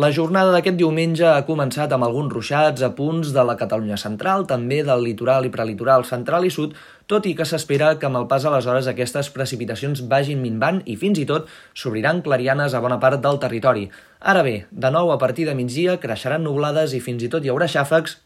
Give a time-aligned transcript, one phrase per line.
[0.00, 4.46] La jornada d'aquest diumenge ha començat amb alguns ruixats a punts de la Catalunya central,
[4.48, 6.72] també del litoral i prelitoral central i sud,
[7.12, 10.80] tot i que s'espera que amb el pas a les hores aquestes precipitacions vagin minvant
[10.88, 13.90] i fins i tot s'obriran clarianes a bona part del territori.
[14.32, 17.52] Ara bé, de nou a partir de migdia creixeran nublades i fins i tot hi
[17.52, 18.22] haurà xàfecs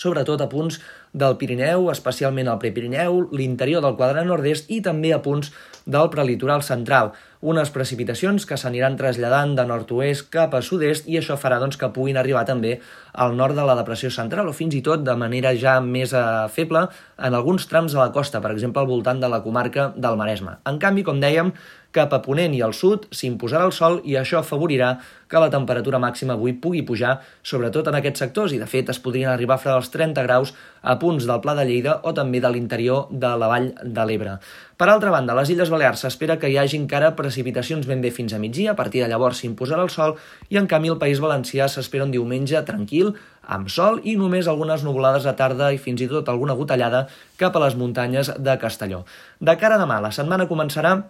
[0.00, 0.80] sobretot a punts
[1.12, 5.50] del Pirineu, especialment al Prepirineu, l'interior del quadrant nord-est i també a punts
[5.90, 7.12] del prelitoral central.
[7.40, 11.88] Unes precipitacions que s'aniran traslladant de nord-oest cap a sud-est i això farà doncs, que
[11.88, 12.76] puguin arribar també
[13.12, 16.22] al nord de la depressió central o fins i tot de manera ja més eh,
[16.52, 16.84] feble
[17.16, 20.58] en alguns trams de la costa, per exemple al voltant de la comarca del Maresme.
[20.68, 21.54] En canvi, com dèiem,
[21.96, 24.92] cap a Ponent i al sud s'imposarà el sol i això afavorirà
[25.30, 29.00] que la temperatura màxima avui pugui pujar, sobretot en aquests sectors, i de fet es
[29.02, 32.38] podrien arribar a fregar els 30 graus a punts del Pla de Lleida o també
[32.40, 34.36] de l'interior de la Vall de l'Ebre.
[34.80, 38.12] Per altra banda, a les Illes Balears s'espera que hi hagi encara precipitacions ben bé
[38.14, 40.14] fins a migdia, a partir de llavors s'imposarà el sol,
[40.48, 43.12] i en canvi el País Valencià s'espera un diumenge tranquil,
[43.44, 47.06] amb sol i només algunes nuvolades a tarda i fins i tot alguna gotellada
[47.40, 49.04] cap a les muntanyes de Castelló.
[49.40, 51.00] De cara a demà, la setmana començarà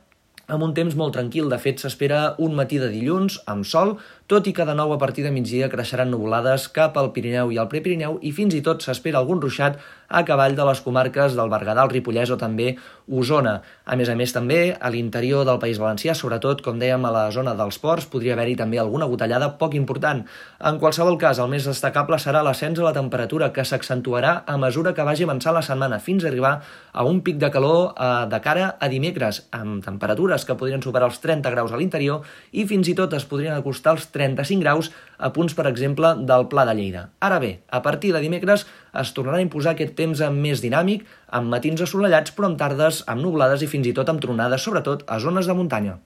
[0.51, 1.49] amb un temps molt tranquil.
[1.49, 3.97] De fet, s'espera un matí de dilluns amb sol,
[4.31, 7.59] tot i que de nou a partir de migdia creixeran nuvolades cap al Pirineu i
[7.59, 11.51] al Prepirineu i fins i tot s'espera algun ruixat a cavall de les comarques del
[11.51, 12.73] Berguedà, el Ripollès o també
[13.11, 13.57] Osona.
[13.87, 17.25] A més a més, també a l'interior del País Valencià, sobretot, com dèiem, a la
[17.35, 20.25] zona dels ports, podria haver-hi també alguna gotellada poc important.
[20.67, 24.95] En qualsevol cas, el més destacable serà l'ascens a la temperatura, que s'accentuarà a mesura
[24.95, 26.57] que vagi avançant la setmana, fins a arribar
[26.93, 31.09] a un pic de calor eh, de cara a dimecres, amb temperatures que podrien superar
[31.11, 34.91] els 30 graus a l'interior i fins i tot es podrien acostar als 35 graus
[35.19, 37.07] a punts, per exemple, del Pla de Lleida.
[37.21, 38.67] Ara bé, a partir de dimecres
[39.03, 43.23] es tornarà a imposar aquest temps més dinàmic, amb matins assolellats però amb tardes amb
[43.25, 46.01] nublades i fins i tot amb tronades, sobretot a zones de muntanya.